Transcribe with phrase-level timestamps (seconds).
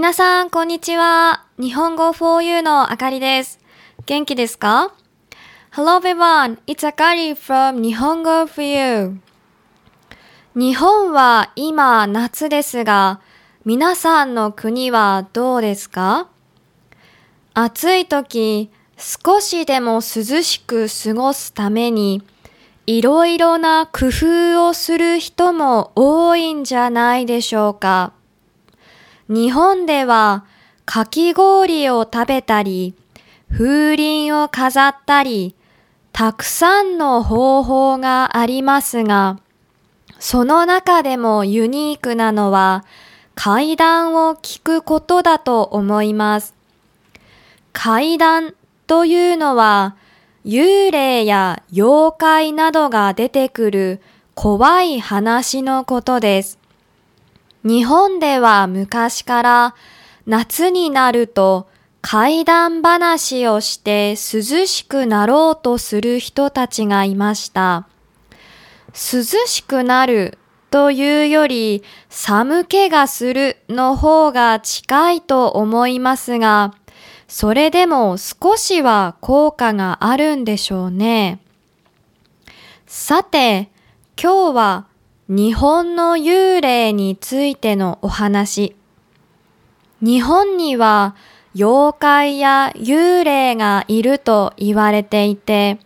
[0.00, 1.44] 皆さん、こんにちは。
[1.58, 3.60] 日本語 4U のあかりです。
[4.06, 4.94] 元気ですか
[5.74, 9.18] ?Hello everyone, it's Akari from 日本語 4U。
[10.54, 13.20] 日本は今夏ですが、
[13.66, 16.28] 皆さんの国はどうですか？
[17.52, 20.00] 暑い時、少しでも涼
[20.42, 22.22] しく過ごすために、
[22.86, 28.14] いろいろな工夫をする人も多いんじゃないでしょうか。
[29.30, 30.44] 日本では
[30.84, 32.94] かき氷を食べたり、
[33.48, 35.54] 風鈴を飾ったり、
[36.12, 39.38] たくさんの方法がありますが、
[40.18, 42.84] その中でもユニークなのは
[43.36, 46.54] 階段を聞くことだと思います。
[47.72, 48.52] 階段
[48.88, 49.94] というのは
[50.44, 54.02] 幽霊や妖怪などが出てくる
[54.34, 56.59] 怖い話のことです。
[57.64, 59.74] 日本では昔から
[60.26, 61.68] 夏になると
[62.00, 67.86] 怪談話をして涼しくなろうとする人たちがいました。
[68.92, 70.38] 涼しくなる
[70.70, 76.74] というより寒気がするの方が近いと思いますが、
[77.28, 81.40] それでも少しは効果があるんでしょうね。
[82.86, 83.70] さて、
[84.20, 84.86] 今日は
[85.32, 88.74] 日本の幽霊についてのお話。
[90.02, 91.14] 日本には
[91.54, 95.78] 妖怪や幽霊がいると言われていて、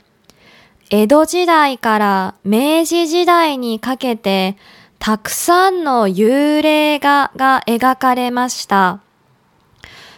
[0.88, 4.56] 江戸時代から明治時代にかけて
[4.98, 9.02] たくさんの幽霊画が描かれました。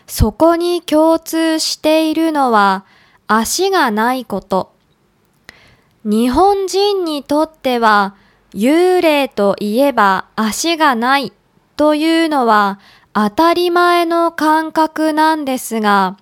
[0.06, 2.84] そこに共通しているのは
[3.26, 4.72] 足がないこと。
[6.04, 8.14] 日本人にとっては
[8.54, 11.32] 幽霊といえば足がない
[11.76, 12.78] というのは
[13.12, 16.18] 当たり前の感覚なんですが、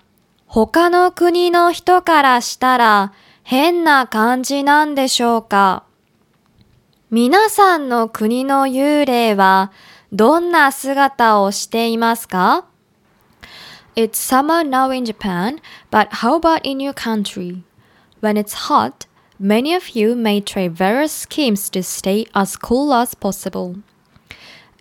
[0.47, 3.13] 他の国の人からしたら
[3.43, 5.83] 変な感じなんでしょうか
[7.11, 9.71] 皆さんの国の幽霊は
[10.11, 12.65] どんな姿をしていますか
[13.95, 15.59] ？It's summer now in Japan,
[15.91, 17.63] but how about in your country?
[18.21, 19.07] When it's hot,
[19.39, 23.77] many of you may try various schemes to stay as cool as possible.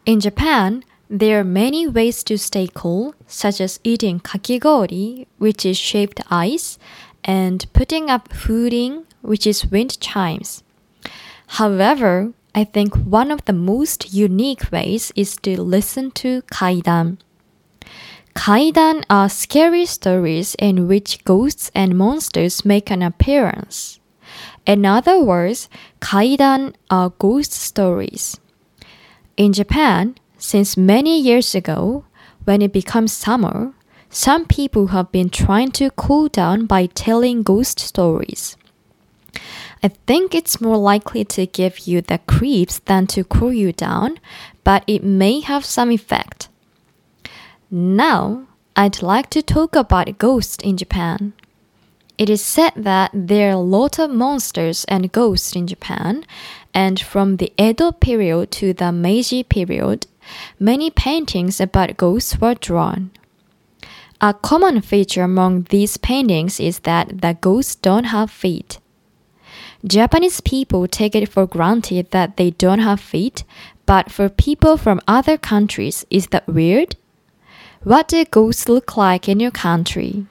[0.06, 5.76] In Japan, there are many ways to stay cool, such as eating kakigori, which is
[5.76, 6.78] shaved ice,
[7.22, 10.62] and putting up furin, which is wind chimes.
[11.46, 17.18] However, I think one of the most unique ways is to listen to kaidan.
[18.34, 24.00] Kaidan are scary stories in which ghosts and monsters make an appearance.
[24.66, 25.68] In other words,
[26.00, 28.40] kaidan are ghost stories.
[29.36, 32.04] In Japan, since many years ago,
[32.44, 33.72] when it becomes summer,
[34.08, 38.56] some people have been trying to cool down by telling ghost stories.
[39.82, 44.18] I think it's more likely to give you the creeps than to cool you down,
[44.62, 46.48] but it may have some effect.
[47.70, 48.46] Now,
[48.76, 51.34] I'd like to talk about ghosts in Japan.
[52.16, 56.24] It is said that there are a lot of monsters and ghosts in Japan,
[56.72, 60.06] and from the Edo period to the Meiji period,
[60.58, 63.10] many paintings about ghosts were drawn.
[64.20, 68.78] A common feature among these paintings is that the ghosts don't have feet.
[69.84, 73.44] Japanese people take it for granted that they don't have feet,
[73.86, 76.96] but for people from other countries, is that weird?
[77.82, 80.26] What do ghosts look like in your country?